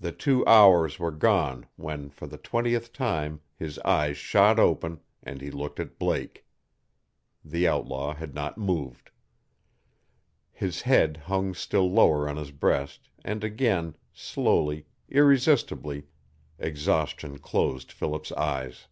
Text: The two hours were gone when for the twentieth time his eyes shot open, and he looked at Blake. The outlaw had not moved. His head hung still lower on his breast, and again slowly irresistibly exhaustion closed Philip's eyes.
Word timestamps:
The 0.00 0.10
two 0.10 0.44
hours 0.48 0.98
were 0.98 1.12
gone 1.12 1.66
when 1.76 2.10
for 2.10 2.26
the 2.26 2.38
twentieth 2.38 2.92
time 2.92 3.40
his 3.54 3.78
eyes 3.84 4.16
shot 4.18 4.58
open, 4.58 4.98
and 5.22 5.40
he 5.40 5.52
looked 5.52 5.78
at 5.78 5.96
Blake. 5.96 6.44
The 7.44 7.68
outlaw 7.68 8.14
had 8.14 8.34
not 8.34 8.58
moved. 8.58 9.12
His 10.50 10.82
head 10.82 11.18
hung 11.28 11.54
still 11.54 11.88
lower 11.88 12.28
on 12.28 12.36
his 12.36 12.50
breast, 12.50 13.08
and 13.24 13.44
again 13.44 13.94
slowly 14.12 14.86
irresistibly 15.08 16.08
exhaustion 16.58 17.38
closed 17.38 17.92
Philip's 17.92 18.32
eyes. 18.32 18.88